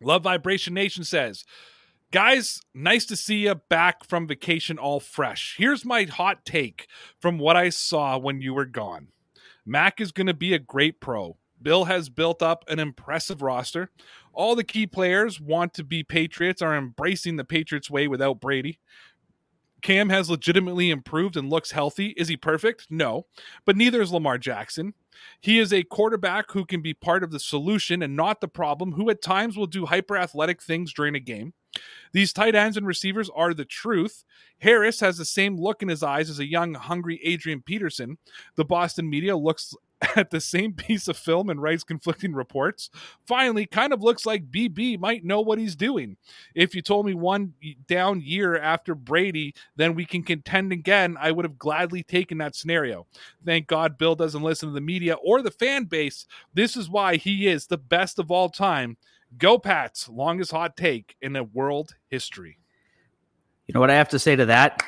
[0.00, 1.44] Love Vibration Nation says,
[2.10, 5.56] Guys, nice to see you back from vacation all fresh.
[5.58, 6.86] Here's my hot take
[7.20, 9.08] from what I saw when you were gone.
[9.66, 11.36] Mac is going to be a great pro.
[11.60, 13.90] Bill has built up an impressive roster.
[14.32, 18.78] All the key players want to be Patriots, are embracing the Patriots way without Brady.
[19.82, 22.14] Cam has legitimately improved and looks healthy.
[22.16, 22.86] Is he perfect?
[22.88, 23.26] No.
[23.66, 24.94] But neither is Lamar Jackson.
[25.42, 28.92] He is a quarterback who can be part of the solution and not the problem,
[28.92, 31.52] who at times will do hyper athletic things during a game.
[32.12, 34.24] These tight ends and receivers are the truth.
[34.58, 38.18] Harris has the same look in his eyes as a young, hungry Adrian Peterson.
[38.56, 39.74] The Boston media looks
[40.16, 42.90] at the same piece of film and writes conflicting reports.
[43.26, 46.16] Finally, kind of looks like BB might know what he's doing.
[46.54, 47.54] If you told me one
[47.86, 52.54] down year after Brady, then we can contend again, I would have gladly taken that
[52.54, 53.06] scenario.
[53.44, 56.26] Thank God Bill doesn't listen to the media or the fan base.
[56.54, 58.96] This is why he is the best of all time.
[59.36, 62.58] Go Pats, longest hot take in the world history.
[63.66, 64.82] You know what I have to say to that?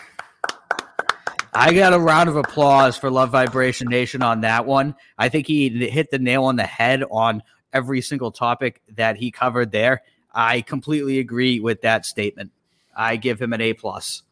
[1.52, 4.94] I got a round of applause for Love Vibration Nation on that one.
[5.18, 9.30] I think he hit the nail on the head on every single topic that he
[9.30, 10.02] covered there.
[10.32, 12.52] I completely agree with that statement.
[12.96, 14.22] I give him an A plus.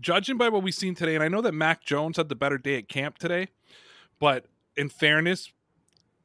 [0.00, 2.58] Judging by what we've seen today, and I know that Mac Jones had the better
[2.58, 3.48] day at camp today,
[4.18, 5.52] but in fairness,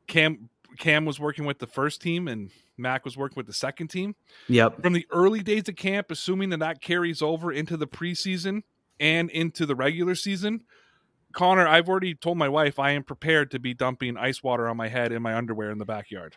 [0.08, 3.88] Cam Cam was working with the first team and Mac was working with the second
[3.88, 4.16] team.
[4.48, 4.82] Yep.
[4.82, 8.64] From the early days of camp, assuming that that carries over into the preseason
[9.00, 10.62] and into the regular season,
[11.34, 14.78] Connor, I've already told my wife I am prepared to be dumping ice water on
[14.78, 16.36] my head in my underwear in the backyard.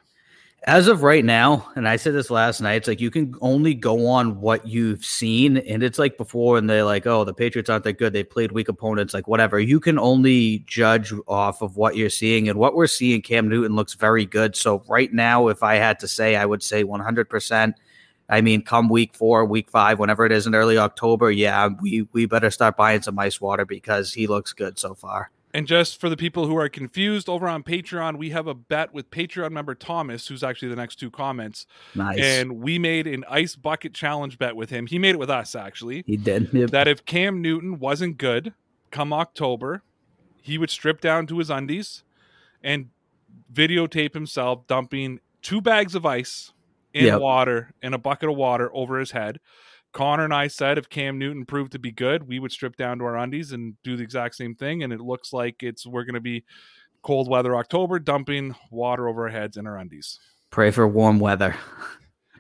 [0.65, 3.73] As of right now, and I said this last night, it's like you can only
[3.73, 5.57] go on what you've seen.
[5.57, 8.13] And it's like before, and they're like, oh, the Patriots aren't that good.
[8.13, 9.59] They played weak opponents, like whatever.
[9.59, 12.47] You can only judge off of what you're seeing.
[12.47, 14.55] And what we're seeing, Cam Newton looks very good.
[14.55, 17.73] So, right now, if I had to say, I would say 100%.
[18.29, 22.07] I mean, come week four, week five, whenever it is in early October, yeah, we,
[22.13, 25.31] we better start buying some ice water because he looks good so far.
[25.53, 28.95] And just for the people who are confused, over on Patreon, we have a bet
[28.95, 31.67] with Patreon member Thomas, who's actually the next two comments.
[31.95, 32.19] Nice.
[32.21, 34.87] And we made an ice bucket challenge bet with him.
[34.87, 36.05] He made it with us, actually.
[36.07, 36.51] he did.
[36.53, 36.71] Yep.
[36.71, 38.55] That if Cam Newton wasn't good
[38.93, 39.83] come October,
[40.41, 42.05] he would strip down to his undies
[42.63, 42.91] and
[43.53, 46.53] videotape himself dumping two bags of ice
[46.95, 47.21] in Yep.
[47.21, 49.41] water in a bucket of water over his head.
[49.93, 52.99] Connor and I said if Cam Newton proved to be good, we would strip down
[52.99, 54.83] to our undies and do the exact same thing.
[54.83, 56.45] And it looks like it's we're going to be
[57.03, 60.19] Cold weather October, dumping water over our heads in our undies.
[60.51, 61.57] Pray for warm weather.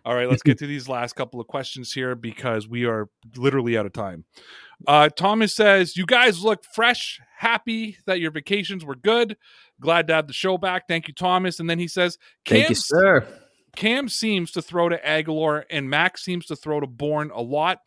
[0.05, 3.77] All right, let's get to these last couple of questions here because we are literally
[3.77, 4.25] out of time.
[4.87, 9.37] Uh, Thomas says, You guys look fresh, happy that your vacations were good.
[9.81, 10.89] Glad to have the show back.
[10.89, 11.61] Thank you, Thomas.
[11.61, 13.27] And then he says, Thank you, sir.
[13.77, 17.79] Cam seems to throw to Agholor and Max seems to throw to Bourne a lot.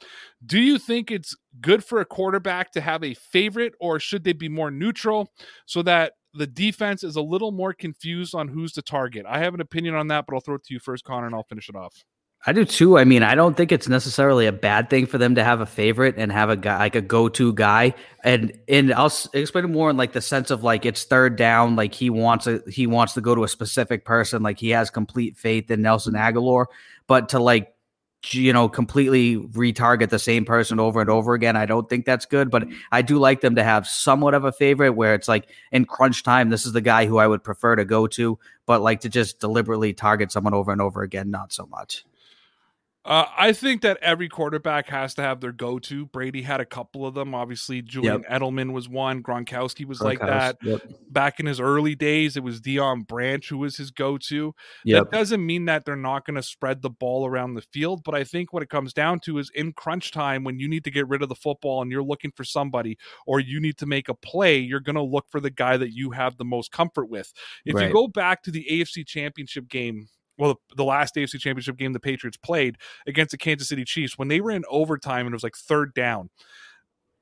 [0.46, 4.34] Do you think it's good for a quarterback to have a favorite or should they
[4.34, 5.32] be more neutral
[5.65, 9.26] so that the defense is a little more confused on who's the target?
[9.28, 11.36] I have an opinion on that, but I'll throw it to you first, Connor, and
[11.36, 12.04] I'll finish it off.
[12.45, 12.97] I do too.
[12.97, 15.65] I mean, I don't think it's necessarily a bad thing for them to have a
[15.65, 17.93] favorite and have a guy like a go-to guy.
[18.21, 21.77] And and I'll explain it more in like the sense of like it's third down,
[21.77, 24.89] like he wants a he wants to go to a specific person, like he has
[24.89, 26.65] complete faith in Nelson Agholor.
[27.08, 27.69] But to like
[28.25, 32.25] you know completely retarget the same person over and over again, I don't think that's
[32.25, 32.51] good.
[32.51, 35.86] But I do like them to have somewhat of a favorite where it's like in
[35.86, 38.38] crunch time, this is the guy who I would prefer to go to.
[38.65, 42.03] But like to just deliberately target someone over and over again, not so much.
[43.06, 46.06] Uh, I think that every quarterback has to have their go-to.
[46.06, 47.36] Brady had a couple of them.
[47.36, 48.42] Obviously, Julian Yep.
[48.42, 49.22] Edelman was one.
[49.22, 50.58] Gronkowski was like that.
[50.63, 50.82] Yep.
[51.10, 54.56] Back in his early days, it was Deion Branch who was his go-to.
[54.86, 55.04] Yep.
[55.04, 58.16] That doesn't mean that they're not going to spread the ball around the field, but
[58.16, 60.92] I think what it comes down to is in crunch time when you need to
[60.92, 64.08] get rid of the football and you're looking for somebody or you need to make
[64.08, 67.10] a play, you're going to look for the guy that you have the most comfort
[67.10, 67.34] with.
[67.66, 71.93] If you go back to the AFC Championship game, well, the, last AFC Championship game
[71.93, 75.36] the Patriots played against the Kansas City Chiefs, when they were in overtime and it
[75.36, 76.30] was like third down,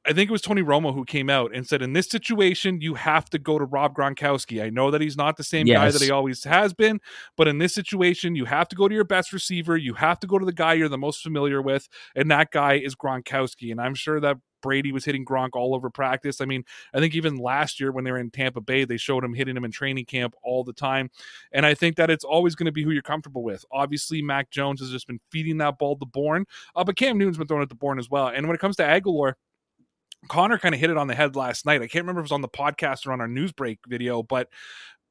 [0.03, 2.95] I think it was Tony Romo who came out and said, in this situation, you
[2.95, 4.63] have to go to Rob Gronkowski.
[4.63, 6.99] I know that he's not the same guy that he always has been,
[7.37, 9.77] but in this situation, you have to go to your best receiver.
[9.77, 12.79] You have to go to the guy you're the most familiar with, and that guy
[12.79, 13.69] is Gronkowski.
[13.71, 16.41] And I'm sure that Brady was hitting Gronk all over practice.
[16.41, 19.23] I mean, I think even last year when they were in Tampa Bay, they showed
[19.23, 21.09] him hitting him in training camp all the time.
[21.51, 23.65] And I think that it's always going to be who you're comfortable with.
[23.71, 26.45] Obviously, Mac Jones has just been feeding that ball to Bourne,
[26.75, 28.27] uh, but Cam Newton's been throwing it to Bourne as well.
[28.27, 29.33] And when it comes to Agholor,
[30.27, 31.81] Connor kind of hit it on the head last night.
[31.81, 34.21] I can't remember if it was on the podcast or on our news break video,
[34.21, 34.49] but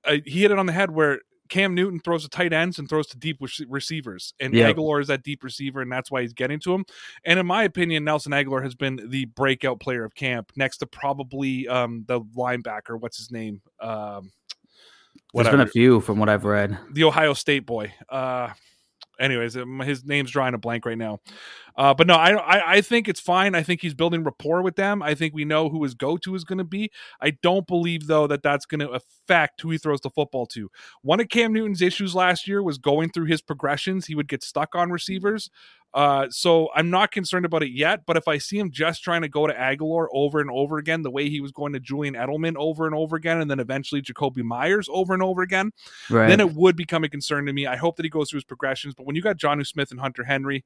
[0.04, 2.88] uh, he hit it on the head where Cam Newton throws to tight ends and
[2.88, 4.76] throws to deep receivers, and Yep.
[4.76, 6.84] Agholor is that deep receiver, and that's why he's getting to him.
[7.24, 10.86] And in my opinion, Nelson Agholor has been the breakout player of camp, next to
[10.86, 12.98] probably um, the linebacker.
[12.98, 13.60] What's his name?
[13.80, 14.30] Um,
[15.34, 16.78] There's been a few from what I've read.
[16.92, 17.92] the Ohio State boy.
[18.08, 18.50] Uh,
[19.20, 21.20] anyways, um, his name's drawing a blank right now.
[21.76, 23.54] Uh, but no, I, I I think it's fine.
[23.54, 25.02] I think he's building rapport with them.
[25.02, 26.90] I think we know who his go to is going to be.
[27.20, 30.70] I don't believe though that that's going to affect who he throws the football to.
[31.02, 34.06] One of Cam Newton's issues last year was going through his progressions.
[34.06, 35.50] He would get stuck on receivers.
[35.92, 38.06] Uh, so I'm not concerned about it yet.
[38.06, 41.02] But if I see him just trying to go to Agholor over and over again,
[41.02, 44.00] the way he was going to Julian Edelman over and over again, and then eventually
[44.00, 45.72] Jakobi Meyers over and over again,
[46.08, 46.28] Right.
[46.28, 47.66] then it would become a concern to me.
[47.66, 48.94] I hope that he goes through his progressions.
[48.94, 50.64] But when you got Jonnu Smith and Hunter Henry,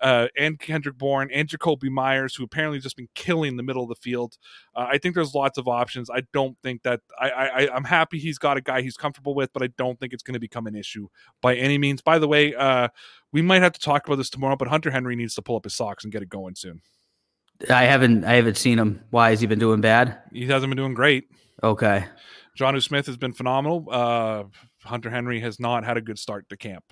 [0.00, 3.88] uh, and Kendrick Bourne and Jakobi Meyers, who apparently just been killing the middle of
[3.88, 4.36] the field,
[4.74, 6.10] uh, I think there's lots of options.
[6.10, 9.52] I don't think that I, I I'm happy he's got a guy he's comfortable with,
[9.52, 11.08] but I don't think it's going to become an issue
[11.40, 12.02] by any means.
[12.02, 12.88] By the way, uh,
[13.32, 15.64] we might have to talk about this tomorrow, but Hunter Henry needs to pull up
[15.64, 16.82] his socks and get it going soon.
[17.70, 19.04] I haven't I haven't seen him.
[19.10, 20.18] Why has he been doing bad?
[20.32, 21.28] He hasn't been doing great.
[21.62, 22.06] Okay.
[22.58, 23.86] Jonnu Smith has been phenomenal.
[23.90, 24.44] Uh,
[24.84, 26.84] Hunter Henry has not had a good start to camp.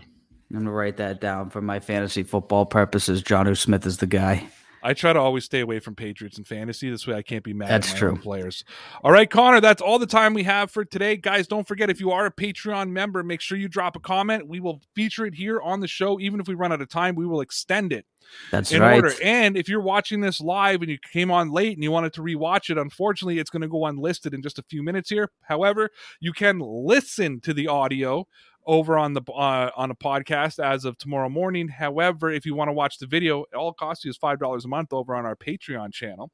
[0.52, 3.22] I'm gonna write that down for my fantasy football purposes.
[3.22, 4.48] John Smith is the guy.
[4.82, 6.90] I try to always stay away from Patriots and fantasy.
[6.90, 8.16] This way I can't be mad That's at my true.
[8.16, 8.64] players.
[9.04, 11.16] All right, Connor, that's all the time we have for today.
[11.16, 14.48] Guys, don't forget if you are a Patreon member, make sure you drop a comment.
[14.48, 16.18] We will feature it here on the show.
[16.18, 18.06] Even if we run out of time, we will extend it
[18.50, 18.96] That's in right.
[18.96, 19.12] order.
[19.22, 22.22] And if you're watching this live and you came on late and you wanted to
[22.22, 25.30] rewatch it, unfortunately, it's going to go unlisted in just a few minutes here.
[25.42, 28.26] However, you can listen to the audio
[28.66, 31.68] over on the uh, on a podcast as of tomorrow morning.
[31.68, 34.64] However, if you want to watch the video, it all costs you is five dollars
[34.64, 36.30] a month over on our Patreon channel.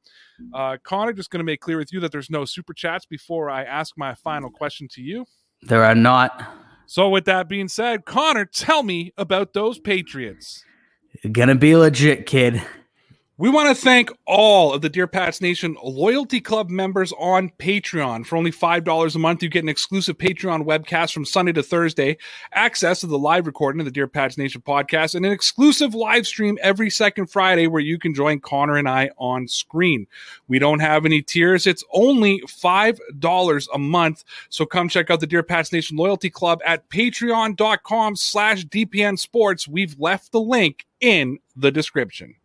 [0.53, 3.49] Uh, Connor, just going to make clear with you that there's no super chats before
[3.49, 5.25] I ask my final question to you.
[5.61, 6.47] There are not
[6.85, 10.63] So, with that being said, Connor, tell me about those Patriots.
[11.31, 12.61] gonna be legit, kid.
[13.39, 18.25] We want to thank all of the Dear Pats Nation Loyalty Club members on Patreon.
[18.25, 22.17] For only $5 a month, you get an exclusive Patreon webcast from Sunday to Thursday,
[22.51, 26.27] access to the live recording of the Dear Pats Nation podcast, and an exclusive live
[26.27, 30.07] stream every second Friday where you can join Connor and I on screen.
[30.49, 31.65] We don't have any tiers.
[31.65, 34.25] It's only $5 a month.
[34.49, 39.65] So come check out the Dear Pats Nation Loyalty Club at patreon.com slash DPN Sports.
[39.65, 42.35] We've left the link in the description.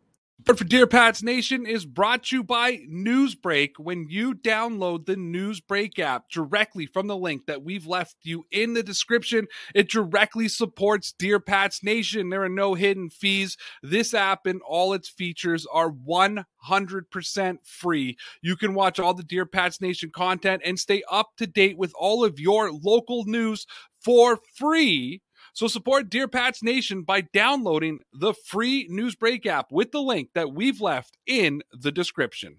[0.46, 3.78] But for Dear Pats Nation is brought to you by Newsbreak.
[3.78, 8.74] When you download the Newsbreak app directly from the link that we've left you in
[8.74, 12.28] the description, it directly supports Dear Pats Nation.
[12.28, 13.56] There are no hidden fees.
[13.82, 18.18] This app and all its features are 100% free.
[18.42, 21.94] You can watch all the Dear Pats Nation content and stay up to date with
[21.98, 23.66] all of your local news
[24.04, 25.22] for free
[25.54, 30.52] so support Dear Pats Nation by downloading the free Newsbreak app with the link that
[30.52, 32.56] we've left in the description.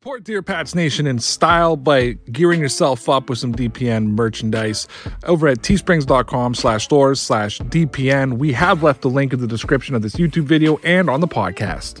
[0.00, 4.88] Support Dear Pats Nation in style by gearing yourself up with some DPN merchandise
[5.24, 8.38] over at teesprings.com slash stores slash DPN.
[8.38, 11.28] We have left the link in the description of this YouTube video and on the
[11.28, 12.00] podcast.